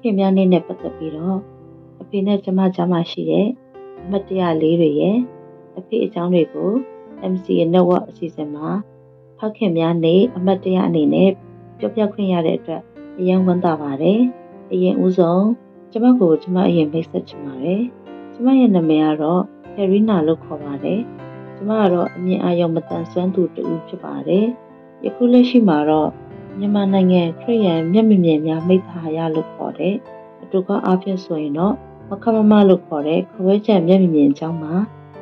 [0.00, 1.38] ခင်များနေ့နဲ့ပတ်သက်ပြီးတော့
[2.00, 3.46] အဖေနဲ့ကျမကြားမှာရှိတဲ့
[4.02, 5.16] အမတ်တရားလေးတွေရဲ့
[5.78, 6.70] အဖေအကြောင်းတွေကို
[7.32, 8.68] MCA Network အစီအစဉ်မှာ
[9.38, 11.30] ဖခင်များနေ့အမတ်တရားအနေနဲ့
[11.78, 12.82] ပြောပြခွင့်ရတဲ့အတွက်
[13.18, 14.20] အရင်ဝမ်းသာပါတယ်
[14.72, 15.46] အရင်ဦးဆုံး
[15.92, 17.82] ကျမကိုကျမအရင်မိတ်ဆက်ချင်ပါတယ်
[18.34, 19.42] ကျမရဲ့နာမည်ကတော့
[19.74, 21.00] Karina လို့ခေါ်ပါတယ်
[21.56, 24.46] ကျမကတော့အမြင်အာရုံမတန်ဆွမ်းသူတူဖြစ်ပါတယ်
[25.04, 26.10] ယခုလက်ရှိမှာတော့
[26.58, 29.94] မြန်မာနိုင်ငံခရစ်ယာန်မျက်မြင်မြင်များမိဖာရလို့ခေါ်တဲ့
[30.42, 31.74] အတူကအားဖြင့်ဆိုရင်တော့
[32.10, 34.74] မခမမလို့ခေါ်တဲ့ခွဲချက်မျက်မြင်မြင်အကြောင်းမှာ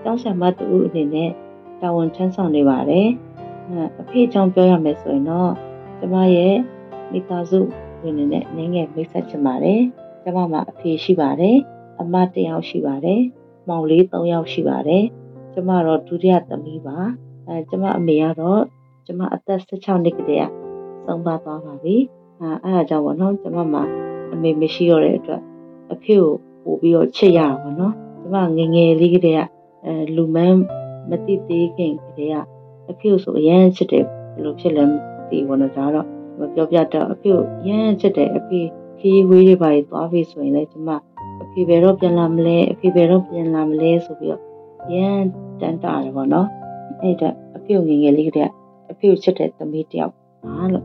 [0.05, 1.31] တောင်းဆရာမတူအနေနဲ့
[1.81, 3.09] တာဝန်ထမ်းဆောင်နေပါတယ်။
[4.01, 5.53] အဖေအကြောင်းပြောရမယ်ဆိုရင်တော့
[5.99, 6.55] ကျမရဲ့
[7.13, 7.61] မိသားစု
[8.03, 9.81] ဝင်နေတဲ့နည်းငယ်မိတ်ဆက်ချင်ပါတယ်။
[10.23, 11.57] ကျမမှာအဖေရှိပါတယ်။
[12.01, 13.21] အမတယောက်ရှိပါတယ်။
[13.69, 15.05] မောင်လေး၃ယောက်ရှိပါတယ်။
[15.53, 16.98] ကျမတော့ဒုတိယသမီးပါ။
[17.47, 18.63] အဲကျမအမေကတော့
[19.07, 20.64] ကျမအသက်16နှစ်ကတည်းက
[21.05, 21.97] ဆုံးပါသွားပါပြီ
[22.41, 23.83] အဲအဲ့ဒါကြောင့်ပေါ့နော်ကျမမှာ
[24.33, 25.41] အမေမရှိတော့တဲ့အတွက်
[25.93, 26.31] အဖေကို
[26.65, 29.41] ပို့ပြီးတော့ချစ်ရတာပေါ့နော်ကျမငငယ်လေးကတည်းက
[29.87, 30.59] အဲလူမန်း
[31.11, 32.37] မတိသေးခင်ကတည်းက
[32.91, 34.91] အဖေကိုဆိုအရန်ချစ်တယ်ဘယ်လိုဖြစ်လဲမ
[35.29, 36.07] သိဘူးနော်ဒါတော့
[36.39, 38.61] မပြောပြတော့အဖေကိုအရန်ချစ်တယ်အဖေ
[38.99, 40.91] ခီးဝေးတွေပါသွားပြီဆိုရင်လည်းကျမ
[41.43, 44.43] အဖေဘယ်တော့ပြန်လာမလဲအဖေဘယ်တော့ပြန်လာမလဲဆိုပြီးတော့
[44.93, 45.23] ရန်
[45.61, 46.49] တန်တာတယ်ပေါ့နော်
[47.03, 48.53] အဲ့ဒါအဖေကိုငငယ်လေးကတည်းက
[48.91, 50.85] အဖေကိုချစ်တဲ့သမီးတယောက်ပါလို့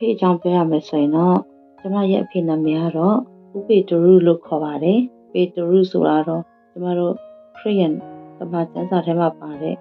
[0.00, 1.38] ဖေအကြောင်းပြောရမယ်ဆိုရင်တော့
[1.80, 3.16] ကျမရဲ့အဖေနာမည်ကတော့
[3.56, 5.00] ဥပေတရုလို့ခေါ်ပါတယ်။
[5.32, 7.14] ပေတရုဆိုတာတော့ကျမတို့
[7.58, 7.94] ခရစ်ယာန်
[8.38, 9.74] သမာကျမ်းစာထဲမှာပါတဲ့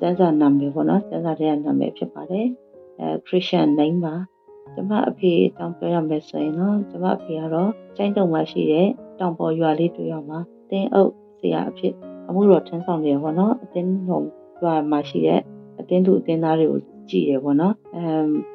[0.00, 2.46] ကျမ်းစာနာမည်ပေါ့နော်။ကျမ်းစာထဲကနာမည်ဖြစ်ပါတယ်။
[3.00, 4.14] အဲခရစ်ယာန် name ပါ။
[4.74, 10.38] ကျမအဖေအကြောင်းပြောရမယ်ဆိုရင်တော့ကျမအဖေကတော့ကျိုင်းတုံမှာရှိတဲ့တောင်ပေါ်ရွာလေးတစ်ရွာမှာ
[10.70, 11.94] တင်းအုပ်ဆရာအဖြစ်
[12.28, 14.24] အမှုတော်ထမ်းဆောင်နေရပေါ့နော်။အတင်းတော်
[14.62, 15.40] ရွာမှာရှိတဲ့
[15.80, 18.04] အတင်းသူအတင်းသားတွေကို ကြည့်ရပေါ့နော်။အဲ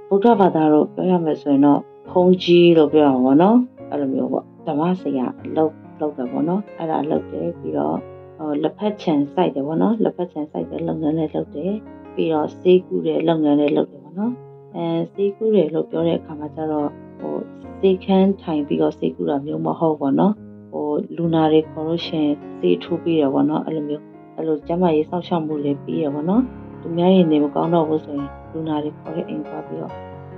[0.10, 1.80] ဗုဒ္ဓဘာသာတော့ပြောရမယ်ဆိုရင်တော့
[2.10, 3.58] ဖုံးကြီးလို့ပြောအောင်ပေါ့နော်
[3.92, 7.98] အဲ့လိုမျိုးပေါ့ဓမ္မဆရာအလုပ်လုပ်တယ်ပေါ့နော်အဲ့ဒါလုပ်တယ်ပြီးတော့
[8.38, 11.74] ဟိုလက်ဖက်ချန်စိုက်တယ်ပေါ့နော်လက်ဖက်ချန်စိုက်တဲ့လုပ်ငန်းလေးလုပ်တယ်
[12.16, 14.34] ပြီးတော့စေးကူးတဲ့လုပ်ငန်းလေးလုပ်တယ်ပေါ့နော်
[14.76, 16.90] အဲစေးကူးတယ်လို့ပြောတဲ့အခါမှာကျတော့
[17.20, 17.36] ဟို
[17.80, 20.34] စေခန်းထိုင်ပြီးတော့စေးကူးတာမျိုးမဟုတ်ပေါ့နော်
[20.72, 22.28] ဟိုလူနာတွေခေါ်လို့ရှင်
[22.60, 24.04] စေးထိုးပြီးတယ်ပေါ့နော်အဲ့လိုမျိုး
[24.36, 26.44] အဲ့လိုကျမရေးစောင့်ရှောက်မှုလေးပြီးရပေါ့နော်
[26.82, 29.94] သူများရင်နေမကောင်းတော့ဘူးဆိုရင် လူနာတွေခေါ်တဲ့အိမ်သွားပြီးတော့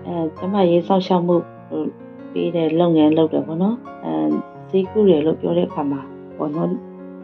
[0.05, 1.35] အဲကျမရေးဆောက်ရှောက်မှု
[2.33, 4.13] ပေးတဲ့လုပ်ငန်းလုပ်တယ်ပေါ့နော်အဲ
[4.69, 6.01] ဈေးကူးတယ်လို့ပြောတဲ့အခါမှာ
[6.37, 6.69] ပေါ့နော်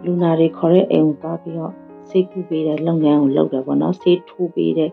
[0.06, 1.74] လူနာတွေခေါ်တဲ့အိမ်ကိုသွားပြီးတော့
[2.09, 4.92] ဈေးကူးပေးတဲ့လုပ်ငန်းကိုလုပ်တယ်ပေါ့နော်ဈေးထိုးပေးတဲ့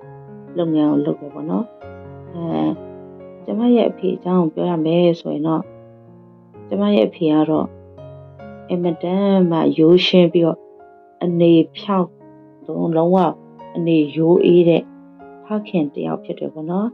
[0.59, 1.65] လုပ်ငန်းကိုလုပ်တယ်ပေါ့နော်
[2.34, 2.44] အဲ
[3.44, 5.62] ကျမရဲ့အဖေအကြောင်းကိုပြောရမယ်ဆိုရင်တော့
[6.69, 7.66] ကျမရဲ့အဖေကတော့
[8.72, 10.59] အမတန်မှရိုးရှင်းပြီးတော့
[11.25, 12.09] အနေဖြောက်
[12.66, 13.19] တော့လုံးဝ
[13.76, 14.82] အနေရိုးအေးတဲ့
[15.44, 16.88] ဖခင်တယောက်ဖြစ်တယ်ပေါ့နော်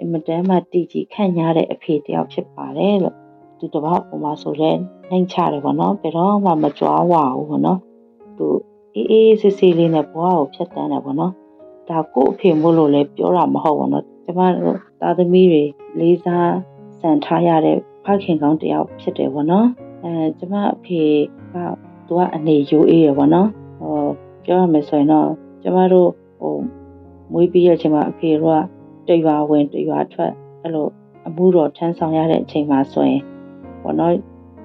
[0.00, 3.16] အမတန်မှတည်ကြည်ခန့်ညားတဲ့အဖေတယောက်ဖြစ်ပါတယ်လို့
[3.58, 4.70] သူတပတ်ပုံမှာဆိုလဲ
[5.10, 7.78] နှိမ်ချတယ်ပေါ့နော်ဘယ်တော့မှမကြွားဝဘူးပေါ့နော်
[8.38, 8.46] သူ
[8.94, 11.32] အေးအေးဆေးဆေးလေးနဲ့ဘွားကိုဖြတ်တန်းတယ်ပေါ့နော်
[11.88, 15.64] ဒါကို့အဖေမို့လို့လဲပြောတာမဟုတ်ဘူးနော်ကျမတို့သားသမီးတွေ
[15.98, 16.52] လေးစား
[17.00, 19.66] စံထားရတဲ့ဖခင်ကောင်းတယောက်ဖြစ်တယ်ပေါ့နော်
[20.04, 21.00] အဲကျမအဖေ
[21.52, 21.54] က
[22.06, 23.48] သူကအနေရိုးအေးရပေါ့နော်
[23.80, 23.96] ဟို
[24.44, 25.28] ပြောရမယ်ဆိုရင်တော့
[25.62, 26.54] ကျမတို့ဟို
[27.32, 28.60] မွေးပြီးရချိန်မှာအဖေတို့
[29.06, 30.32] ကတရွာဝင်တရွာထွက်
[30.62, 30.88] အဲ့လို
[31.26, 33.20] အမှုတော်ထမ်းဆောင်ရတဲ့အချိန်မှာဆိုရင်
[33.82, 34.14] ဘောနော်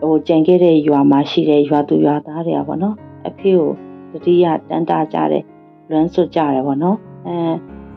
[0.01, 2.95] ဟိုကြံခဲ့တဲ့ရွာမှာရှိတဲ့ရွာသူရွာသားတွေကဘောနော်
[3.27, 3.69] အဖေကို
[4.11, 5.43] တတိယတန်တာကြတယ်
[5.89, 6.97] လွမ်းစွတ်ကြတယ်ဘောနော်
[7.27, 7.35] အဲ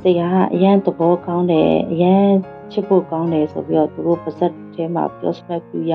[0.03, 2.27] ဆရာကအရန်သဘောကောင်းတယ်အရန်
[2.73, 5.93] ချစ်ဖို့ကောင်းတယ်ဆိုပြီးတော့သူတို့ပါဇက်ထဲမှာပြောစပတ်ပြရ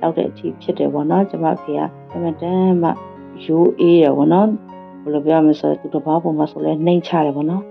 [0.00, 1.80] လောက်တဲ့အထိဖြစ်တယ်ပေါ့နော်ကျွန်မဖေက
[2.14, 2.90] အမတန်မှ
[3.44, 4.48] ရိုးအေးတယ်ပေါ့နော်
[5.02, 7.62] ဘယ်လိုပြောမလဲဆိုတော့သူတစ်ပါးပုံမှာဆိုလဲနှိမ်ချတယ်ပေါ့နော်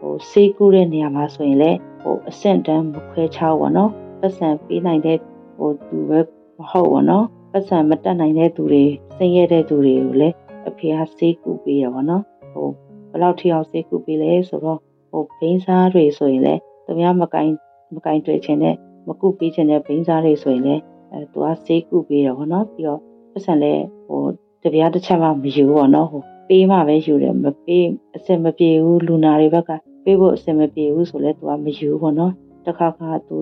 [0.00, 5.18] ဟိုစေးကူးတဲ့နေရာမှာဆိုရင်လည်းဟိုအဆင့်တန်းမခွဲခြားဘူးပေါ့နော်ပတ်စံပေးနိုင်တဲ့
[5.56, 6.20] ဟိုသူပဲ
[6.58, 8.84] မဟုတ်ဘူးနော်ပတ်စံမတက်နိုင်တဲ့သူတွေ
[9.16, 10.34] စိတ်ရတဲ့သူတွေကိုလည်း
[10.68, 12.68] အဖေကစေးကူးပေးရပါတော့ဟို
[13.10, 14.78] ဘယ်လောက်ထိအောင်စေးကူးပေးလဲဆိုတော့
[15.10, 17.50] ဟိုဘိန်းစားတွေဆိုရင်လည်းတသူများမကင်
[17.94, 18.76] မကင်တွေ့ခြင်းနဲ့
[19.08, 20.82] မကုပေးခြင်းနဲ့ဘိန်းစားတွေဆိုရင်လည်း
[21.12, 23.00] အဲသူကစေးကုပေးတယ်ပေါ့နော်ပြီးတော့
[23.32, 23.72] ပတ်စံလဲ
[24.06, 24.22] ဟို
[24.62, 27.86] တပြားတစ်ချက်မှမယူပေါ့နော်ဟိုပေးမှပဲယူတယ်မပေး
[28.16, 29.70] အစင်မပြေဘူးလူနာတွေဘက်က
[30.04, 32.32] ပေးဖို့အစင်မပြေဘူးဆိုလဲသူကမယူပေါ့နော်
[32.66, 33.36] တခါခါသူ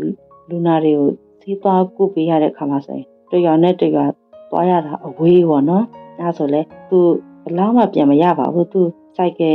[0.48, 1.08] လူနာတွေကို
[1.40, 4.04] စီးသွားကုပေးရတဲ့ခါမှာဆိုရင်တရွာနဲ့တရွာ
[4.50, 5.84] သွားရတာအဝေးပေါ့နော်
[6.18, 6.60] အဲဆိုလဲ
[6.90, 6.98] သူ
[7.44, 8.82] ဘလောက်မှပြန်မရပါဘူးသူ
[9.16, 9.52] စိုက်ကဲ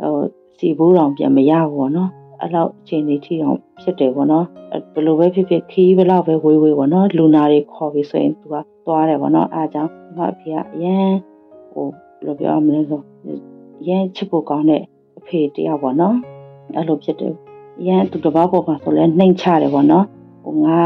[0.00, 0.22] ဟို
[0.58, 2.10] စီဘိုးတော်ပြန်မရဘူးပေါ့နော်
[2.40, 4.46] အဲ့လောက်အချိန်လေးထိအောင်ဖြစ်တယ်ပေါ့နော်
[4.94, 8.54] ဘယ်လိုပဲဖြစ်ဖြစ်ခီးဘယ်လောက်ပဲဝေးဝေးပေါ့နော်လူနာတွေခေါ်ပြီးဆိုရင်သူက
[8.86, 11.12] သွားတယ်ပေါ့နော်အားကြောင့်ဒီမှာအဖေကအရန်
[11.72, 13.00] ဟိုဘယ်လိုပြောမလဲဆို
[13.88, 14.82] ရန်ချစ်ဖို့ကောင်းတဲ့
[15.18, 16.16] အဖေတယောက်ပေါ့နော်
[16.76, 17.34] အဲ့လိုဖြစ်တယ်
[17.86, 20.06] ရန်သူတစ်ပါးပေါ်မှာဆိုလဲနှိမ်ချတယ်ပေါ့နော်
[20.42, 20.78] ဟိုငါ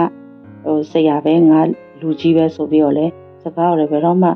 [0.65, 1.61] ဟိုဆရာပဲငါ
[2.01, 3.07] လူကြီးပဲဆိုပြီးတော့လဲ
[3.43, 4.31] စကားကိုလည်းဘယ်တော့မှ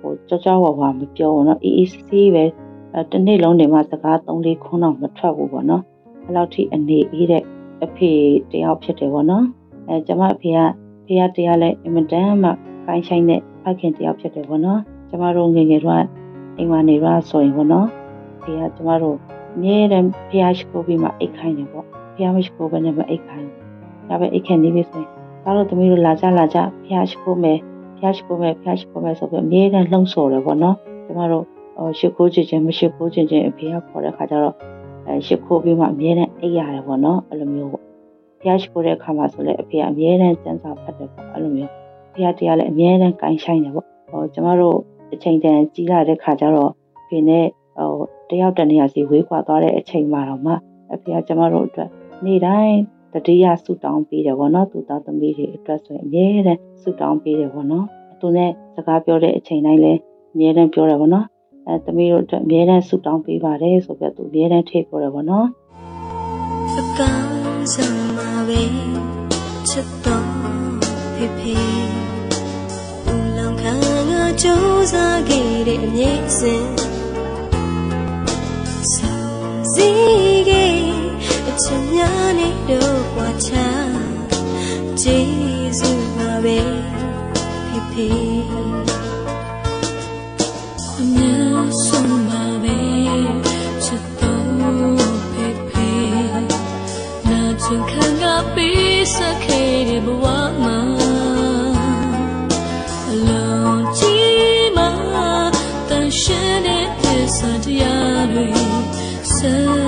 [0.00, 2.44] ဟိုကြောကြောဝါဝါမပြောဘူးနော်အေးအေးဆေးပဲ
[2.92, 5.82] အဲတစ်နေ့လုံးနေမှစကား၃လေးခွန်းတော့မထွက်ဘူးပေါ့နော်
[6.24, 7.42] အဲ့လောက်ထိအနေအေးတဲ့
[7.84, 8.10] အဖေ
[8.50, 9.44] တယောက်ဖြစ်တယ်ပေါ့နော်
[9.88, 10.58] အဲကျမအဖေက
[11.06, 12.50] ဖေကတရားလဲအင်မတန်မှ
[12.84, 16.04] ခိုင်းဆိုင်တဲ့ဖခင်တယောက်ဖြစ်တယ်ပေါ့နော်ကျမတို့ငယ်ငယ်တော့
[16.56, 17.86] အိမ်မှာနေရဆိုရင်ပေါ့နော်
[18.42, 19.16] ဖေကကျမတို့
[19.56, 21.86] အမြဲတမ်းဖះရှိခိုးပြီးမှအိတ်ခိုင်းတယ်ပေါ့
[22.16, 25.10] ဖះမရှိခိုးဘဲနဲ့မအိတ်ခိုင်းဘူးဒါပဲအိတ်ခင်နေပြီဆိုရင်
[25.44, 27.58] ဒါတော့သမီးတို့လာကြလာကြဖះရှိခိုးမယ်
[27.98, 30.76] ဖះရှိခိုးမယ်ဖះရှိခိုးမယ်ဆိုပြီးအမြဲတမ်းလှုံ့ဆော်တယ်ပေါ့နော်
[31.06, 31.44] ကျမတို့
[31.76, 34.54] ဟိုရှိခိုးချင်ချင်းမရှိခိုးချင်ချင်းအဖေကခေါ်တဲ့ခါကျတော့
[35.06, 37.84] အဲရှိခိုးပြီးမှအမြဲတမ်းအိတ်ရတယ်ပေါ့နော်အဲ့လိုမျိုးပေါ့
[38.40, 41.72] ဖះရှိခိုးတဲ့အခါမှာဆိုလည်းအဖေကအမြဲတမ်းစံစာဖတ်တယ်ပေါ့အဲ့လိုမျိုး
[42.14, 44.76] ဖះတရားလည်းအမြဲတမ်းကင်ဆိုင်တယ်ပေါ့ဟိုကျမတို့
[45.12, 46.70] အချိန်တန်ကြီးလာတဲ့ခါကျတော့
[47.08, 47.92] ဖေနဲ့ဟို
[48.30, 50.52] တယောက်တနေရာစီဝေးကွာသွားတဲ့အချိန်မှာတော့မှ
[50.92, 51.90] အဖေကကျမတို့အတွက်
[52.24, 52.76] နေ့တိုင်း
[53.12, 57.86] တတိယဆူတောင်းပေးတယ်ပေါ့နော်သူသားသမီးတွေအတွက်ဆိုရင်အမြဲတမ်းဆူတောင်းပေးတယ်ပေါ့နော်
[58.20, 60.00] သူနဲ့စကားပြောတဲ့အချိန်တိုင်းလည်း
[60.34, 61.26] အမြဲတမ်းပြောတယ်ပေါ့နော်
[61.66, 65.46] အဲသမီးတို့အတွက်အမြဲတမ်းဆူတောင်းပေးပါတယ်ဆိုပြီးသူအမြဲတမ်းထိပြောတယ်ပေါ့နော်
[66.78, 68.62] အကောင်းဆုံးမှာပဲ
[69.68, 70.28] ချစ်တော်
[71.14, 71.56] ဖေဖေ
[73.08, 73.72] ဦးလောင်ခံ
[74.10, 76.95] ငါကြိုးစားခဲ့တဲ့အမြဲစင်
[79.76, 79.90] စီ
[80.48, 80.66] ကေ
[81.48, 83.26] အချင်များနေတော့ကွာ
[109.38, 109.85] ဆ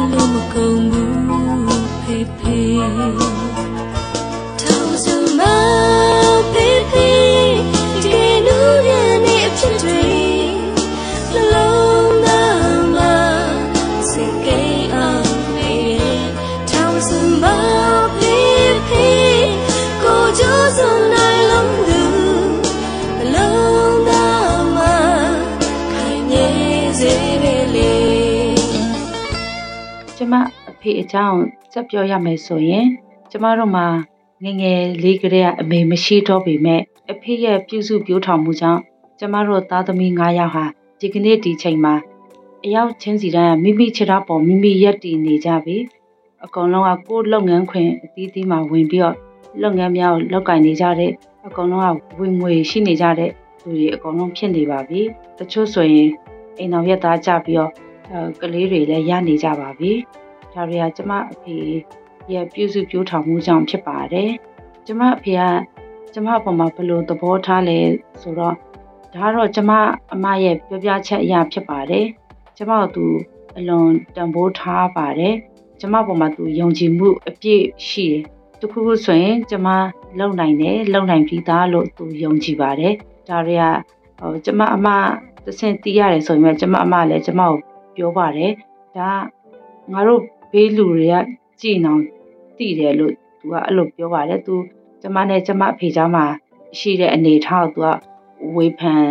[30.81, 31.41] ဖေအကြောင်း
[31.73, 32.87] ဆက်ပြောရမယ်ဆိုရင်
[33.31, 33.87] ကျမတို့မှာ
[34.43, 36.81] ငယ်ငယ်လေးကလေးကအမေမရှိတော့ပေမဲ့
[37.13, 38.81] အဖေရဲ့ပြုစုပြောထောင်မှုကြောင့်
[39.19, 40.65] ကျမတို့သားသမီး9ယောက်ဟာ
[41.01, 41.95] ဒီကနေ့ဒီချိန်မှာ
[42.65, 45.77] အရောက်ချင်းစီတိုင်းကမိမိခြေထောက်ပေါ်မိမိရက်တည်နေကြပြီ
[46.45, 49.17] အကုန်လုံးကကိုယ်လုပ်ငန်းခွင်အသီးသီးမှာဝင်ပြီးတော့
[49.63, 51.13] လုပ်ငန်းများကိုလုပ်ကင်နေကြတဲ့
[51.47, 53.31] အကုန်လုံးကဝင်ငွေရှိနေကြတဲ့
[53.63, 55.01] လူတွေအကုန်လုံးဖြစ်နေပါပြီ
[55.39, 56.11] တချို့ဆိုရင်
[56.59, 57.73] အိမ်တော်ရက်သားကြပြီးတော့
[58.13, 59.93] အဲကလေးတွေလည်းရနေကြပါပြီ
[60.55, 61.57] ဒါတွေကကျမအဖေ
[62.33, 64.31] ရဲ့ပြုစုပြောထောင်မှုကြောင့်ဖြစ်ပါတယ်
[64.87, 65.43] ကျမအဖေက
[66.13, 67.79] ကျမအပေါ်မှာဘယ်လိုသဘောထားလဲ
[68.23, 68.55] ဆိုတော့
[69.15, 69.73] ဒါကတော့ကျမ
[70.15, 72.07] အမရဲ့ပြောပြချက်အရာဖြစ်ပါတယ်
[72.57, 73.05] ကျမတို့သူ
[73.59, 75.35] အလွန်တန်ဖိုးထားပါတယ်
[75.81, 78.23] ကျမပေါ်မှာသူယုံကြည်မှုအပြည့်ရှိတယ်
[78.61, 79.69] တခုခုဆိုရင် ကျမ
[80.19, 82.95] လုံနိုင်တယ်လုံနိုင်ပြီးသားလို့သူယုံကြည်ပါတယ်
[83.29, 83.65] ဒါတွေက
[84.19, 84.89] ဟိုကျမအမ
[85.45, 87.53] သစင်တီးရတယ်ဆိုရင်ကျမအမလည်းကျမကို
[87.97, 88.53] ပြောပါတယ်
[88.97, 89.11] ဒါ
[89.93, 91.15] ငါတို့ ဘေးလူတွေက
[91.61, 92.03] ကြည်နောင်
[92.59, 94.55] တည်တယ်လို့သူကအဲ့လိုပြောပါတယ်သူ
[95.03, 96.25] ကျမနဲ့ကျမအဖေကြားမှာ
[96.79, 99.07] ရှိတဲ့အနေထားကိုသူကဝေဖန်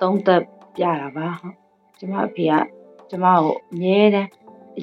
[0.00, 0.42] သုံးသပ်
[0.76, 1.56] ပြတာပါဟုတ်
[1.98, 2.52] ကျမအဖေက
[3.10, 4.28] ကျမကိုအမြဲတမ်း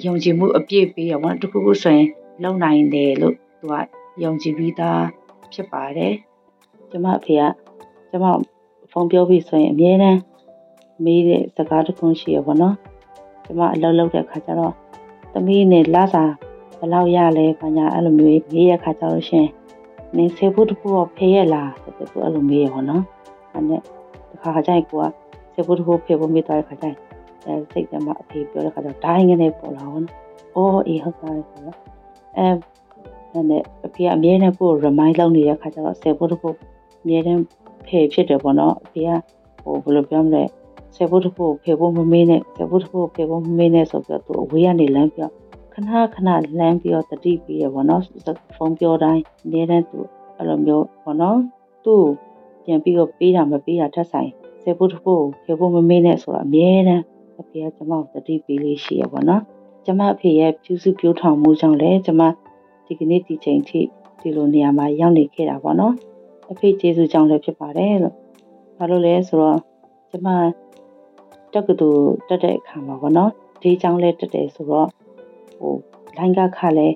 [0.06, 2.08] ယုံကြည်မှုအပြည့်ပေးရပေါ့တခုခုဆိုရင်
[2.44, 3.74] လုံနိုင်တယ်လို့သူက
[4.24, 5.04] ယုံကြည်ပြီးသား
[5.54, 6.14] ဖြစ်ပါတယ်
[6.92, 7.44] ကျမအဖေက
[8.10, 8.26] ကျမ
[8.92, 10.20] ဖုန်းပြောပြီးဆိုရင်အမြဲတမ်း
[11.04, 12.76] မေးတဲ့စကားတစ်ခုရှိရပါတော့
[13.46, 14.74] ကျမအလုပ်လုပ်တဲ့ခါကျတော့
[15.34, 16.24] သမီးနဲ့လာစာ
[16.80, 19.48] ဘယ်လောက်ရလဲဘာညာအဲ့လိုမျိုးမေးရခါကျတော့ရှင်
[20.16, 23.04] နင်းဆေဖို့တခုတော့ဖေးရလားဆိုတော့သူအဲ့လိုမေးရပါတော့
[23.54, 23.82] အဲ့နဲ့
[24.32, 25.06] တခါခါကျရင်ကိုက
[25.54, 26.98] ဆေဖို့တခုဖေးဖို့မေးသွားတဲ့ခါကျရင်
[27.46, 30.10] အဲစိတ်ထဲမှာအဖေပြောတဲ့ခါကျတော့ဒိုင်းငနဲ့ပေါ်လာပါတော့
[30.56, 31.78] အော်အေးဟုတ်ပါတယ်ဆိုတော့
[32.38, 32.48] အဲ
[33.34, 36.50] အဲ့နဲ့အဖေကအမြဲတမ်းကို remind လုပ်နေတဲ့ခါကျတော့ဆယ်ဖို့တစ်ခု
[37.04, 37.42] အမြဲတမ်း
[37.88, 39.10] ဖေဖြစ်တယ်ပေါ့နော်အဖေက
[39.64, 40.44] ဟိုဘယ်လိုပြောမလဲ
[40.96, 45.30] ဆယ်ဖို့တစ်ခုဖေဖို့မမေးနဲ့ဆယ်ဖို့တစ်ခုဖေဖို့မမေးနဲ့ဆိုပြီးတော့သူအဝေးကနေလမ်းပြော
[45.74, 46.30] ခဏခဏ
[46.60, 48.02] လမ်းပြီးတော့တတိပြီးရပေါ့နော်
[48.56, 50.00] ဖုန်းပြောတိုင်းအမြဲတမ်းသူ
[50.38, 51.40] အဲ့လိုမျိုးပေါ့နော်
[51.86, 52.04] သူ့
[52.64, 54.32] ပြန်ပြီးတော့ပေးတာမပေးတာထက်ဆိုင်
[54.64, 57.04] ဆယ်ဖို့တစ်ခုဖေဖို့မမေးနဲ့ဆိုတော့အမြဲတမ်း
[57.42, 59.42] အဖေကကျွန်မကိုတတိပေးလေးရှိရပေါ့နော်
[59.86, 62.22] ကျမအဖေရဲ့ပြုစုပြောထောင်မှုကြောင့်လည်းကျမ
[62.86, 63.82] ဒီကနေ့ဒီချိန်ထိ
[64.22, 65.94] ဒီလိုနေရာမှာရောက်နေခဲ့တာပေါ့နော်
[66.52, 68.16] အဖေကျေးဇူးကြောင့်လည်းဖြစ်ပါတယ်လို့
[68.78, 69.60] ဘာလို့လဲဆိုတော့
[70.12, 70.28] ကျမ
[71.54, 73.32] တက္ကသိုလ်တက်တဲ့အခါမှာပေါ့နော်
[73.62, 74.88] ဒေးချောင်းလဲတက်တယ်ဆိုတော့
[75.58, 75.74] ဟို
[76.18, 76.88] လိုင်းကခလဲ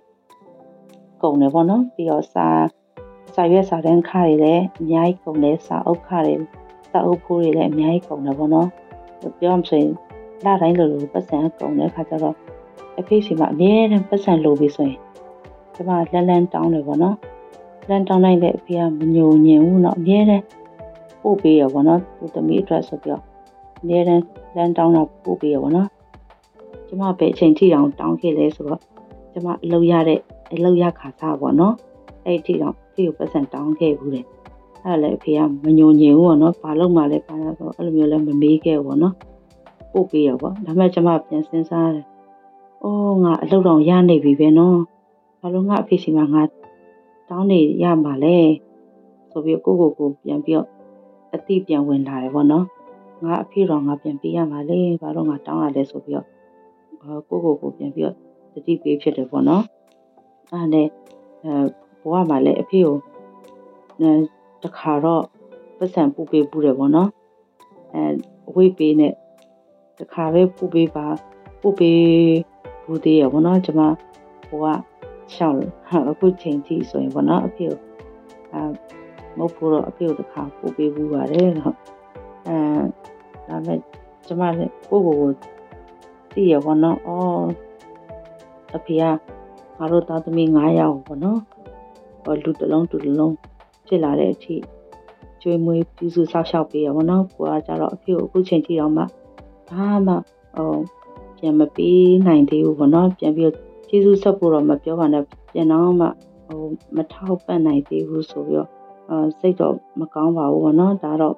[1.22, 2.48] ကုန်တယ်ပေါ့နော်ပြီးတော့စာ
[3.36, 6.36] စာရွက်စာတန်းခတွေလည်းအများကြီးကုန်တယ်စာအုပ်ခတွေ
[6.92, 8.70] စာအုပ်ဖိုးတွေလည်းအများကြီးကုန်တယ်ပေါ့နော်
[9.40, 9.92] ပြောမှဆိုရင်
[10.46, 12.36] လတိုင်းလိုလိုပတ်စံကုန်တဲ့ခါကျတော့
[13.00, 15.00] အဖေစီမှာအများနဲ့ပတ်စံလိုပြီးဆိုရင်
[15.74, 17.18] ဒီမှာလန်လန်တောင်းတယ်ပေါ့နော်
[17.90, 20.42] လန်တောင်းလိုက်တဲ့အဖေကမညုံညင်ဘူးเนาะအများနဲ့
[21.22, 23.24] ပို့ပေးရပေါ့နော်သူသမီးအတွက်ဆိုပြီးတော့
[23.82, 24.22] အများနဲ့
[24.56, 25.90] လန်တောင်းတာပို့ပေးရပေါ့နော်
[26.88, 28.82] ကျမပဲအချိန်ထိအောင်တောင်းခဲ့လဲဆိုတော့
[29.34, 30.20] ကျမအလုပ်ရတဲ့
[30.54, 31.74] အလုပ်ရခါစားပေါ့နော်
[32.26, 34.26] အဲ့ဒီတော့ဖေကိုပတ်စံတောင်းခဲ့ဘူးတယ်
[34.84, 39.16] အဲ့ဒါလည်းအဖေကမညိုညင်ဘူးပေါ့နော်ဘာလို့မှလည်းပါတော့အဲ့လိုမျိုးလည်းမမေးခဲ့ဘူးပေါ့နော်
[39.92, 42.06] ပို့ပေးရပေါ့ဒါပေမဲ့ကျမပြန်စဉ်းစားတယ်
[42.84, 44.80] အိုးငါအလုပ်တော်ရနေပြီပဲနော်
[45.40, 46.42] ဘာလို့ငါအဖေစီမှာငါ
[47.30, 48.38] တောင်းနေရမှာလဲ
[49.32, 50.68] ဆိုပြီးကိုကိုကိုပြန်ပြီးတော့
[51.34, 52.66] အတိပြန်ဝင်လာတယ်ပေါ့နော်
[53.26, 56.28] ငါအဖေတော်ငါပြန်ပေးရမှာလေဘာလို့ငါတောင်းရလဲဆိုပြီးတော့
[57.30, 58.16] ကိုကိုကိုပြန်ပြီးတော့
[58.54, 59.64] တတိပေးဖြစ်တယ်ပေါ့နော်
[60.52, 60.88] အဲ့နဲ့
[61.44, 61.54] အဲ
[62.02, 62.96] ဘဝမှာလည်းအဖေကို
[64.64, 65.24] တခါတော့
[65.78, 67.10] ပတ်စံပူပေးပူတယ်ပေါ့နော်
[67.94, 68.04] အဲ
[68.50, 69.14] အဝိပေးနဲ့
[70.00, 71.08] တခါပဲပူပေးပါ
[71.62, 72.04] ပူပေး
[72.84, 73.82] ဘူးသေးရပေါ့နော်ကျွန်မ
[74.50, 74.68] ဟိုက
[75.34, 75.58] ရှောက်
[75.90, 77.80] ဟာအခုချိန်ထိဆိုရင်ပေါ့နော်အဖေကို
[78.54, 78.62] အာ
[79.38, 81.76] မဟုတ်ဘူးတော့အဖေကိုတခါပူပေးဘူးပါတယ်တော့
[82.48, 82.58] အဲ
[83.48, 83.80] ဒါမဲ့
[84.26, 85.32] ကျွန်မလည်းကိုကိုကို
[86.34, 87.46] သိရပေါ့နော်အော်
[88.76, 89.04] အဖေက
[89.78, 91.40] ငါတို့သားသမီး9ယောက်ပေါ့နော်
[92.24, 93.34] ဟောလူတစ်လုံးတူတစ်လုံး
[93.88, 94.56] ဖြစ်လာတဲ့အထိ
[95.42, 99.04] ကျွေးမွေးပြုစုဆောက်ရှောက်ပေးရပါတော့ကိုကကြတော့အဖေကိုအခုချိန်ထိတော့မှ
[99.70, 100.14] ဘာမှ
[100.56, 100.74] ဟို
[101.38, 103.52] ပြန်မပေးနိုင်သေးဘူးပေါ့နော်ပြန်ပြီး
[103.88, 105.24] ကျေးဇူးဆက်ဖို့တော့မပြောပါနဲ့
[105.54, 106.08] ပြန်တော့မှ
[106.48, 106.62] ဟို
[106.96, 108.70] မထောက်ပံ့နိုင်သေးဘူးဆိုပြီးတော့
[109.10, 111.36] အာစိတ်တော့မကောင်းပါဘူးပေါ့နော်ဒါတော့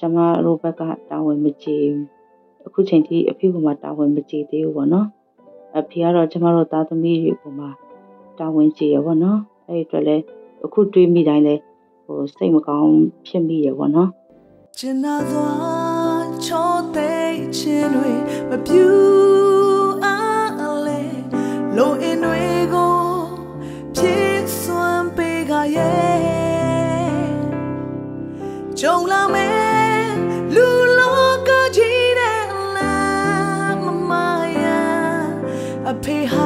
[0.00, 2.06] ကျမတို့ဘက်ကတာဝန်မကျေဘူး
[2.66, 5.06] အခုချိန်ထိအဖေကမှတာဝန်မကျေသေးဘူးပေါ့နော်
[5.78, 7.70] အဖေကတော့ကျမတို့သားသမီးတွေပုံမှာ
[8.38, 9.38] တာဝန်ကျေရပေါ့နော်
[9.68, 10.22] အဲ့ဒီအတွက်လည်း
[10.64, 11.54] အခုတွေးမိတိုင်းလဲ
[12.04, 12.94] ဟိုစိတ်မကောင်း
[13.26, 14.10] ဖြစ်မိရပေါ့နော်
[14.78, 18.12] ကျင်နာသွားချောတဲ့ချင်းတွေ
[18.48, 18.86] မပြူ
[20.04, 21.02] အားလေ
[21.76, 22.96] လိုအင်းတွေကို
[23.96, 26.18] ဖြည့်စွမ်းပေးကြရဲ့
[28.80, 29.57] ကြုံလာမယ်
[36.08, 36.37] အဖေ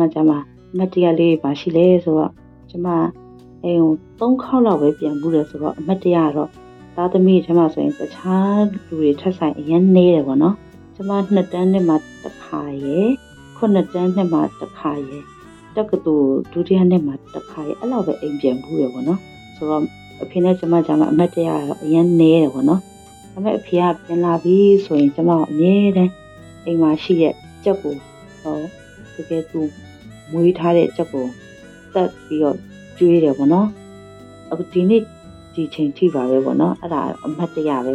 [0.00, 0.32] မကျမ
[0.76, 2.32] မတ်တရလေးပါရှိလဲဆိုတော့
[2.70, 2.86] ကျမ
[3.64, 3.80] အိမ်
[4.18, 6.50] ကို၃ခေါက်လောက်ပဲပြန်ဘူးတယ်ဆိုတော့အမတ်တရတော့
[6.96, 10.56] သားသမီးထဲမှာဆိုရင်တခြားလူတွေထက်ဆိုင်အရင်နေတယ်ပေါ့နော်
[10.94, 13.10] ကျမနှစ်တန်းနှစ်မှာတစ်ခါရယ်
[13.56, 15.22] ခုနှစ်တန်းနှစ်မှာတစ်ခါရယ်
[15.76, 19.20] တက္ကသိုလ်ဒုတိယနှစ်မှာတစ်ခါရယ်အဲ့လောက်ပဲအိမ်ပြန်ဘူးရပေါ့နော်
[19.56, 19.82] ဆိုတော့
[20.22, 22.80] အဖေနဲ့ကျမကျမအမတ်တရတော့အရင်နေတယ်ပေါ့နော်
[23.32, 26.12] ဒါပေမဲ့အဖေကပြန်လာပြီဆိုရင်ကျမအမြဲတမ်း
[26.64, 27.34] အိမ်မှာရှိတဲ့
[27.64, 27.94] ကြက်ကို
[28.42, 28.56] ဟော
[29.14, 29.60] တကယ်သူ
[30.32, 31.26] မွေးထားတဲ့ချက်ကို
[31.94, 32.56] တက်ပြီးတော့
[32.98, 33.68] ကျွေးတယ်ပေါ့နော်
[34.50, 35.02] အခုဒီနေ့
[35.54, 37.92] ဒီချိန်ထိပါပဲပေါ့နော်အဲ့ဒါအမှတ်တရပဲ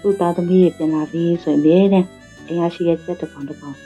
[0.00, 2.08] သူ့သားသမီးရဲ့ပြန်လာပြီးဆိုရင်အမြဲတမ်း
[2.48, 3.76] အင်အားရှိတဲ့ချက်တစ်ကောင်တစ်ကောင်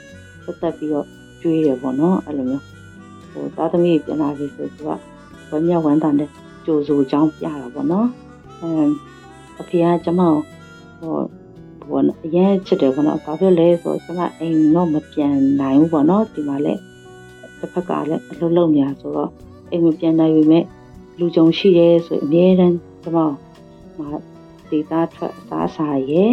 [0.43, 1.07] သက်သက်ပြီးတော့
[1.41, 2.63] ကျွေးတယ်ပေါ့နော်အဲ့လိုမျိုး
[3.31, 4.89] ဟိုသားသမီးပြန်လာပြီဆိုသူက
[5.49, 6.29] ဝမ်းမြောက်ဝမ်းသာနဲ့
[6.65, 8.07] ကြိုဆိုကြောင်းပြတာပေါ့နော်
[8.61, 8.91] အမ်
[9.59, 10.33] အဖေကကျမကို
[10.99, 11.15] ဟို
[11.89, 16.81] ဘောအရင်ချစ်တယ်ပေါ့နော်ဘာဖြစ်လဲဆိုတော့ကျမအိမ်တော့မပြန်နိုင်ဘူးပေါ့နော်ဒီမှာလည်း
[17.61, 19.31] တစ်ဖက်ကလည်းအလုပ်လုပ်နေတာဆိုတော့
[19.71, 20.63] အိမ်မပြန်နိုင်ပြီမဲ့
[21.19, 23.17] လူကြုံရှိရဲဆိုရင်အများတန်းကျမ
[23.97, 24.09] မှာ
[24.69, 26.31] ဒေတာထွက်အစားအစာရဲ့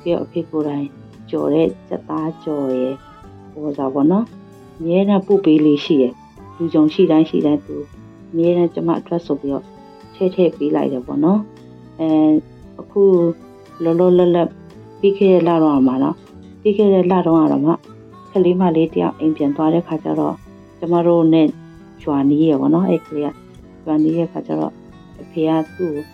[0.00, 0.86] ပြီးတော့အဖေကိုယ်တိုင်
[1.30, 2.94] ကြော်တဲ့စက်သားကြော်ရဲ့
[3.52, 4.24] ဟိုစားပေါ့နော်
[4.78, 6.12] အများတန်းပုတ်ပေးလေးရှိရဲ့
[6.56, 7.76] လူကြုံရှိတိုင်းရှိတိုင်းသူ
[8.30, 9.64] အများတန်းကျမအတွက်ဆိုပြီးတော့
[10.14, 11.40] ထည့်ထည့်ပေးလိုက်တယ်ပေါ့နော်
[12.00, 12.08] အဲ
[12.80, 13.02] အခု
[13.82, 14.48] လောလောလတ်လတ်
[15.00, 16.16] ပြီးခဲ့တဲ့လတော့မှာနော်
[16.60, 17.72] ပြီးခဲ့တဲ့လတော့ကတော့မှ
[18.32, 20.34] ကလေးမလေးတယောက်အိမ်ပြန်သွားတဲ့ခါကျတော့
[20.78, 21.46] ကျမတို့နဲ့
[22.02, 23.28] ကျွာနီးရပေါ့နော်အဲ့ကလေးက
[23.82, 24.72] ကျွာနီးရဲ့ခါကျတော့
[25.20, 26.04] အဖေကသူ့ကို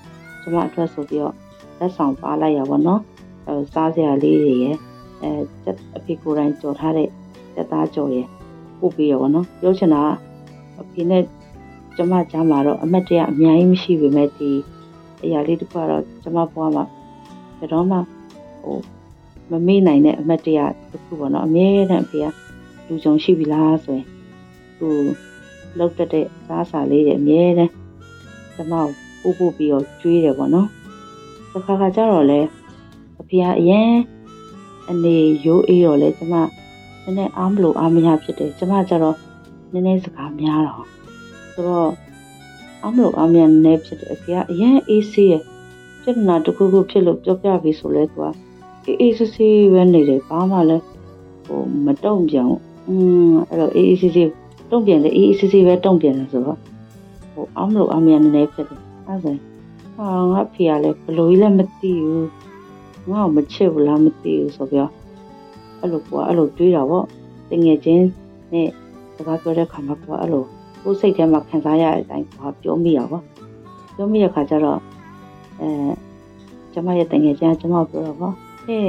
[0.43, 1.35] ကျမအတွက်ဆိုပြီးတော့
[1.79, 3.01] လက်ဆောင်ပါလိုက်ရပါတော့
[3.47, 4.77] အဲစားစရာလေးတွေရယ်
[5.23, 5.31] အဲ
[5.97, 7.09] အဖေကိုယ်တိုင်ကြော်ထားတဲ့
[7.55, 8.27] တက်သားကြော်ရယ်
[8.79, 10.03] ပို့ပြီးရပါတော့ပြောချင်တာ
[10.81, 11.23] အဖေနဲ့
[11.97, 14.51] ကျမကြားမှာတော့အမတ်တရအများကြီးမရှိပေမဲ့ဒီ
[15.23, 16.85] အရာလေးတစ်ခုကတော့ကျမဘွားမှာ
[17.59, 17.97] ဘယ်တော့မှ
[18.63, 18.79] ဟို
[19.51, 20.59] မမေ့နိုင်တဲ့အမတ်တရ
[20.91, 22.27] တစ်ခုပေါ့နော်အမြဲတမ်းအဖေက
[22.87, 24.07] လူကြုံရှိပြီလားဆိုရင်
[24.79, 24.89] သူ
[25.79, 27.73] လောက်တက်တဲ့စားစာလေးတွေအမြဲတမ်း
[28.55, 28.75] ကျမ
[29.23, 30.69] ကိုပို့ပို့ပြီးတော့ကျွေးတယ်ပေါ့နော်
[31.53, 32.41] တစ်ခါခါကျတော့လေ
[33.21, 33.93] အဖေကအရင်
[34.91, 39.17] အနေရိုးအေးတော့လေကျမနည်းနည်းအားမလို့အားမရဖြစ်တယ်ကျမကျတော့
[39.73, 40.87] နည်းနည်းစကားများတော့
[41.53, 41.93] ဆိုတော့
[42.83, 45.35] အားမလို့အားမရနည်းနည်းဖြစ်တယ်အဖေကအရင်အေးဆေးရ
[46.03, 48.46] ပြဿနာတစ်ခုခုဖြစ်လို့ပြောပြပြီးဆိုလဲသူက
[48.87, 50.85] အေးအေးဆေးဆေးပဲနေတယ်ဘာမှလည်း
[51.47, 52.95] ဟိုမတုံ့ပြန်ဘူးอื
[53.31, 54.29] มအဲ့တော့အေးအေးဆေးဆေး
[54.71, 56.59] တုံ့ပြန်တယ်အေးအေးဆေးဆေးပဲတုံ့ပြန်တယ်ဆိုတော့
[57.33, 59.33] ဟိုအားမလို့အားမရနည်းနည်းဖြစ်တယ်အဲ့ဒါ
[59.97, 62.29] ဟာငါဖေကလည်းဘလို့ကြီးလည်းမသိဘူး
[63.11, 64.93] ငါ့ကိုမချစ်ဘူးလားမသိဘူးဆိုပြီးတော့
[65.81, 67.05] အဲ့လိုကွာအဲ့လိုတွေးတာပေါ့
[67.51, 68.05] တငယ်ချင်း
[68.53, 68.69] နဲ့
[69.17, 70.45] စကားပြောတဲ့ခါမှာကွာအဲ့လို
[70.83, 73.19] ကိုယ်စိတ်ထဲမှာခံစားရတဲ့အတိုင်းကွာပြောမိရပါ
[73.95, 74.81] ပြောမိရခါကျတော့
[75.61, 75.69] အဲ
[76.73, 78.35] ကျမရဲ့တငယ်ချင်းကကျမပြောတော့ပေါ့
[78.67, 78.89] ဟဲ့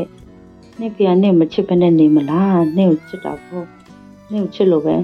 [0.80, 3.68] နေ့ဖေကနေမချစ်ဘဲနဲ့နေမလားနေ့ကိုချစ်တာပေါ့
[4.32, 4.96] နေ့ကိုချစ်လို့ပဲ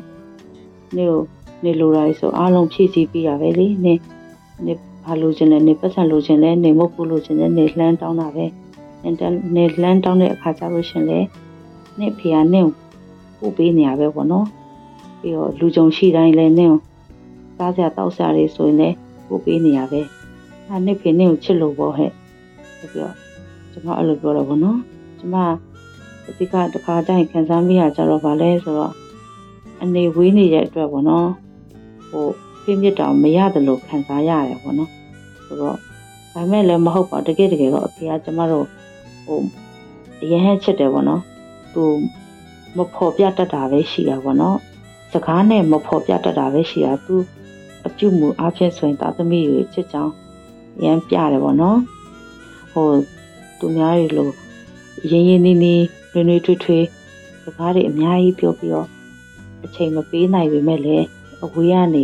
[0.96, 1.22] နေ့ကို
[1.64, 4.00] နေလိုတာဆိုအားလုံးဖြည့်ဆည်းပြီးရပဲလေနေ့
[4.66, 8.46] နေ့ဘာလို့ခြင်းလဲနေပတ်စံလို့ခြင်းလဲနေမဟုတ်ဘူးလို့ခြင်းလဲနေလှမ်းတောင်းတာပဲ
[9.04, 9.10] နေ
[9.56, 11.20] နေလှမ်းတောင်းတဲ့အခါကျလို့ရှင်လဲ
[12.00, 12.62] နေဖေကနေ
[13.40, 14.48] ပို့ပေးနေရပဲပေါ့နော်
[15.20, 16.68] ပြီးတော့လူကြုံရှိတိုင်းလဲနေ
[17.58, 18.90] စားစရာတောက်စရာတွေဆိုရင်လဲ
[19.28, 20.02] ပို့ပေးနေရပဲ
[20.68, 22.12] အဲနေဖေနေကိုချစ်လို့ပေါ့ဟဲ့
[22.80, 23.23] ပြီးတော့
[23.74, 24.80] ကျွန်မအဲ့လိုပြောတော့ပေါ့နော်
[25.20, 25.38] ကျွန်မ
[26.28, 28.94] အတိကတခါတိုင်းခံစားမိရကြတော့ဗာလဲဆိုတော့
[29.82, 31.30] အနေဝေးနေတဲ့အတွက်ပေါ့နော်
[32.10, 32.28] ဟို
[32.64, 34.90] ပြင်းပြတောင်မရတယ်လို့ခံစားရတယ်ပေါ့နော်
[35.46, 35.78] ဆိုတော့
[36.34, 38.66] ဒါမဲ့လည်းမဟုတ်ပါတကယ်တကယ်တော့အဖေကကျမတို့
[39.26, 39.42] ဟို
[40.22, 41.22] အရင်ချစ်တယ်ပေါ့နော်
[41.74, 41.84] သူ
[42.78, 44.58] မဖော်ပြတတ်တာပဲရှိတာပေါ့နော်
[45.14, 47.16] စကားနဲ့မဖော်ပြတတ်တာပဲရှိတာသူ
[47.86, 50.14] အပြုမှုအဖြစ်ဆိုရင်တာသမီးတွေချစ်ချောင်း
[50.84, 51.80] ရမ်းပြတယ်ပေါ့နော်
[52.72, 52.88] ဟို
[53.64, 54.34] သူများတွေလို့
[55.12, 56.86] ရင်းရင်းနှီးနှီးနှွေးနှွေးထွေးထွေး
[57.44, 58.88] စကားတွေအများကြီးပြောပြီးတော့
[59.66, 61.06] အချိန်မပေးနိုင်ပေမဲ့လည်း
[61.44, 62.04] အဝေးကနေ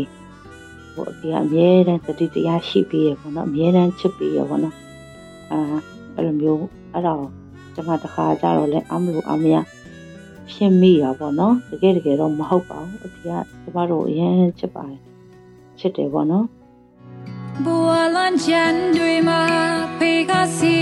[0.93, 4.76] ဟိုအဖေကအမြဲတမ်းသတိတရားရှိပေးရပေါ့နော်အမြဲတမ်းချစ်ပေးရပေါ့နော်
[5.52, 5.60] အာ
[6.15, 7.24] အဲ့လိုမျိုးအဲ့တော့
[7.74, 9.56] ကျွန်မတခါကြတော့လဲအမလို့အမရ
[10.52, 13.30] ဖြစ်မိတာပေါ့နော်တကယ်တကယ်တော့မဟုတ်ပါဘူးအဖေက
[13.62, 15.02] ကျမတို့အရင်ချစ်ပါတယ်
[15.80, 16.45] ချစ်တယ်ပေါ့နော်
[17.63, 19.41] ဘဝလန်ချန်တွေမှာ
[19.98, 20.79] ဖေကစီ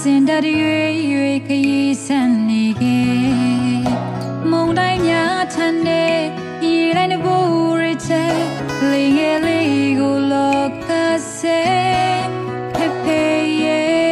[0.00, 0.80] ခံကအစင်တရွေ
[1.12, 3.14] ရွေခရီးဆန်နေခဲ့
[4.50, 6.18] မုန်တိုင်းများထန်တဲ့
[6.64, 7.36] ရေတိုင်းတဲ့ဘူ
[7.80, 8.34] ရတဲ့
[8.90, 10.90] လေငယ်လေးကိုလောက
[11.36, 11.62] ဆဲ
[12.74, 13.22] ဖေဖေ
[13.62, 14.10] ရဲ့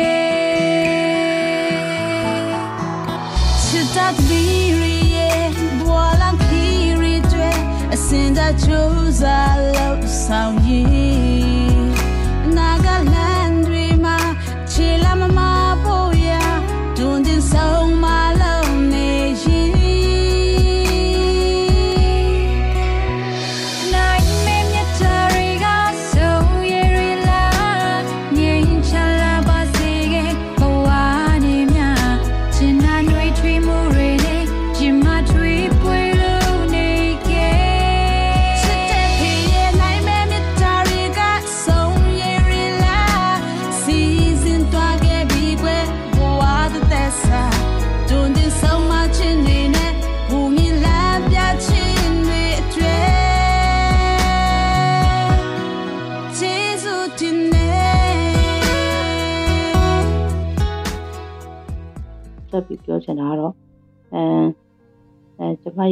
[3.65, 4.59] ချစ်တတ်ပြီး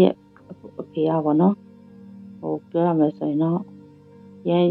[0.03, 0.15] ရဲ့
[0.81, 1.55] အဖေကပေါ့နော်
[2.41, 3.61] ဟိုပြောရမယ်ဆိုရင်တော့
[4.49, 4.67] ရန်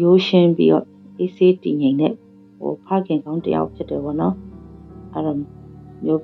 [0.00, 0.86] ရိုးရှင်းပြီးတော့
[1.18, 2.14] အေးဆေးတည်ငြိမ်တဲ့
[2.58, 4.34] ဟိုဖခင်ကောင်းတယောက်ဖြစ်တယ်ပေါ့နော်
[5.12, 5.38] အဲ့တော့
[6.04, 6.22] မျိုး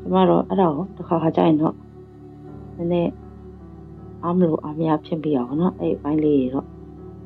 [0.00, 1.74] ကျမတော့အဲ့ဒါကိုတစ်ခါခါကြရင်တော့
[2.76, 3.12] နည်းနည်း
[4.24, 6.66] အားမလို့အားမရဖြစ်ပြီးအောင်နော်အဲ့အပိုင်းလေးတွေတော့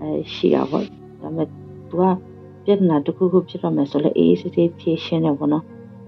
[0.01, 0.91] အဲရှိတာပေါ့ဒါ
[1.21, 1.49] ပေမဲ့
[1.89, 2.03] तू က
[2.65, 5.65] ပြဿနာတစ်ခုခုဖြစ်တော့မယ်ဆိုလဲအေးအေးဆေးဆေးဖြေရှင်းတယ်ပေါ့နော်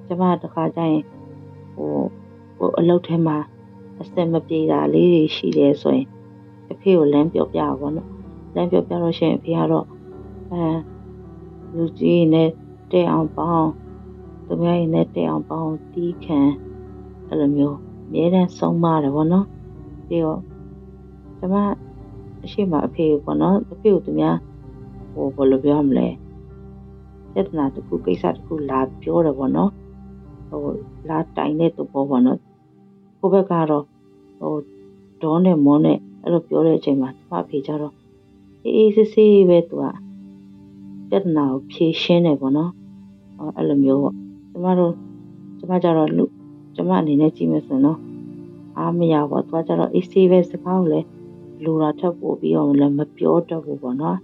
[0.07, 1.03] ကျမတစ်ခါကြရင်
[1.75, 1.91] ဟို
[2.57, 3.37] ဟိုအလုပ်ထဲမှာ
[4.01, 6.07] အစက်မပြေတာလေးတွေရှိတယ်ဆိုရင်
[6.73, 8.09] အဖေကိုလမ်းပြောပြပါဘောနော်
[8.55, 9.87] လမ်းပြောပြလို့ရှိရင်အဖေကတော့
[10.51, 10.65] အဲ
[11.77, 12.49] လူကြီးနဲ့
[12.93, 13.71] တဲ့အောင်ပေါင်း
[14.47, 16.41] သူများရင်နဲ့တဲ့အောင်ပေါင်းတီးခံ
[17.29, 17.77] အဲ့လိုမျိုး
[18.09, 19.47] အများတန်းဆုံးမတယ်ဘောနော်
[20.07, 20.41] ပြီးတော့
[21.39, 21.55] ကျမ
[22.45, 24.37] အရှိမအဖေပေါ့နော်အဖေကိုသူများ
[25.13, 26.09] ဟိုဘယ်လိုပြောမလဲ
[27.33, 29.71] ပြဿနာတစ်ခုကိစ္စတစ်ခုလာပြောတယ်ပေါ့နော်
[30.49, 30.63] ဟို
[31.09, 32.39] လာတိုင်တဲ့သူပေါ်ပေါ့နော်
[33.25, 33.85] ကိုဘက်ကတော့
[34.41, 34.55] ဟို
[35.23, 37.95] ဒေါနဲ့မောနဲ့အဲ့လိုပြောတဲ့အချိန်မှာကျမအဖေကြတော့
[38.65, 39.85] အေးအေးဆေးဆေးပဲသူက
[41.09, 42.71] ပြဿနာကိုဖြေရှင်းတယ်ပေါ့နော်
[43.57, 44.15] အဲ့လိုမျိုးပေါ့
[44.53, 44.93] ကျမတို့
[45.59, 46.25] ကျမကြတော့လူ
[46.75, 47.99] ကျမအနေနဲ့ကြည့်မယ်ဆိုရင်တော့
[48.79, 51.07] အားမရပါဘူးသူကကြတော့အေးဆေးပဲစကားကိုလည်း
[51.65, 54.19] လူတာထပ်ပို့ပြီးတော့လည်းမပြောတတ်ဘူးပေါ့နော်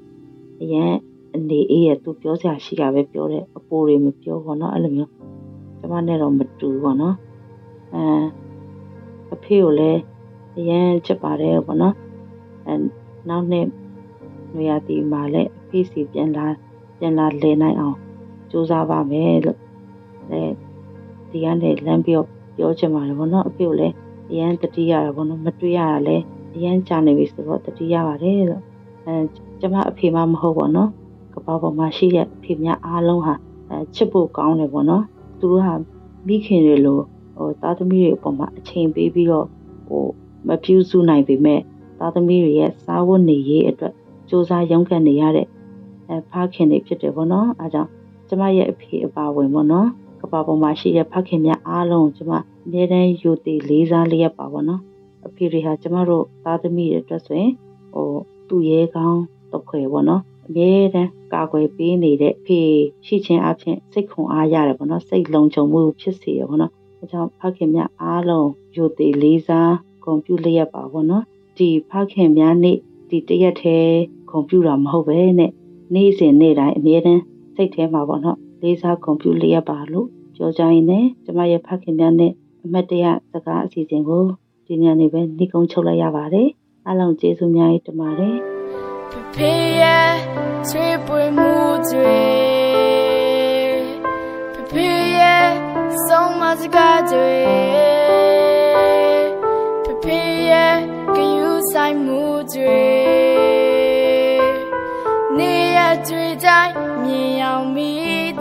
[0.60, 0.92] အရင်
[1.34, 5.10] အနေအေးရသူပြောစရာရှိတာပဲပြောတယ်အပိုတွေမပြောပေါ့နော်အဲ့လိုမျိုး
[5.78, 7.16] ကျမနဲ့တော့မတူပေါ့နော်
[7.94, 8.02] အဲ
[9.34, 10.00] အဖေကိုလည်း
[10.58, 11.94] အရန်ချစ်ပါတယ်ပေါ့နော်
[12.66, 12.74] အဲ
[13.28, 13.66] နောက်နေ့
[14.54, 16.46] နွေရာသီမှာလည်းအဖေစီပြန်လာ
[16.98, 17.96] ပြန်လာလဲနိုင်အောင်
[18.50, 19.58] စူးစမ်းပါမယ်လို့
[20.30, 20.42] အဲ
[21.30, 22.22] ဒီကနေလမ်းပြော
[22.56, 23.94] ပြောချင်ပါတယ်ပေါ့နော်အဖေကိုလည်း
[24.30, 28.62] အရန်တတိရတာပေါ့နော်မတွေ့ရတာလည်းအရန်ကြာနေပြီဆိုတော့တတိရပါတယ်လို့
[29.06, 29.14] အဲ
[29.60, 30.90] ကျမအဖေမှမဟုတ်ပေါ့နော်
[31.34, 33.34] ကပောက်ပေါ်မှာရှိတဲ့အဖေများအားလုံးဟာ
[33.68, 35.04] အဲချစ်ဖို့ကောင်းတယ်ပေါ့နော်
[35.38, 35.74] သူတို့ဟာ
[36.26, 37.00] မိခင်တွေလို
[37.36, 39.46] ဟိုသားသမီးတွေအပေါ်မှာအချိန်ပေးပြီးတော့
[39.88, 40.04] ဟို
[40.48, 41.60] မပြုစုနိုင်ပေမဲ့
[41.98, 43.94] သားသမီးတွေရဲ့စားဝတ်နေရေးအတွက်
[44.28, 45.46] စူးစမ်းရုန်းကန်နေရတဲ့
[46.08, 47.90] အဲဖခင်တွေဖြစ်တယ်ပေါ့နော်အဲကြောင့်
[48.28, 49.88] ကျမရဲ့အဖေအပါဝင်ပေါ့နော်
[50.20, 52.32] ကဘာပေါ်မှာရှိတဲ့ဖခင်များအားလုံးကျမ
[52.66, 54.82] အမြဲတမ်းယူတည်လေးစားလျက်ပါပေါ့နော်
[55.26, 57.52] အဖေတွေဟာကျမတို့သားသမီးတွေအတွက်ဆိုရင်
[57.92, 58.08] ဟို
[58.48, 62.60] သူ့ရဲကောင်းတော့ခွေပေါ့နော်အမြဲတမ်းကာကွယ်ပေးနေတဲ့ဖေ
[63.06, 71.24] ရှိခြင်းအပြင်စိတ်ခွန်အားရတယ်ပေါ့နော်စိတ်လုံခြုံမှုဖြစ်စေရပေါ့နော် အဲကြောင့်ဖခင်များအားလုံးယူတည်လေးစားဂုဏ်ပြုလျက်ပါပေါ့နော်
[71.58, 72.76] ဒီဖခင်များနေ့
[73.10, 73.90] ဒီတရက်သေး
[74.30, 75.50] ဂုဏ်ပြုတာမဟုတ်ပဲနဲ့
[75.94, 77.22] နေ့စဉ်နေ့တိုင်းအမြဲတမ်း
[77.56, 82.32] စိတ်ထဲမှာပေါ့နော်လေးစားဂုဏ်ပြုလျက်ပါလို့ပြောကြရင်လည်းကျမရဲ့ဖခင်များနဲ့
[82.64, 84.24] အမတ်တရစကားအစီအစဉ်ကို
[84.66, 86.48] ဒီညနေပဲနှိကုံးချုပ်လိုက်ရပါတယ်
[86.86, 88.36] အားလုံးကျေးဇူးများကြီးတင်ပါတယ်
[95.90, 97.08] Prepare triple mood Prepare so much God
[99.84, 102.50] Prepare can you sign mood
[105.36, 107.92] နေရတွေ့တိုင်းမြင်အောင်မိ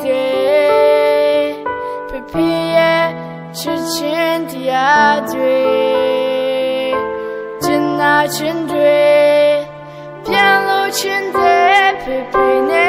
[0.03, 1.47] တယ်
[2.09, 3.07] Prepare
[3.57, 5.61] ချစ်ချင်းတရားတွေ
[7.63, 9.01] ကျင်နာချင်းတွေ
[10.25, 12.88] ပြန်လို့ချင်းတဲ့ဖေဖေနဲ့